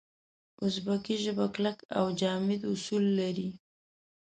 اوزبکي 0.61 1.15
ژبه 1.23 1.45
کلک 1.55 1.77
او 1.97 2.05
جامد 2.19 2.61
اصول 2.71 3.03
لري. 3.19 3.49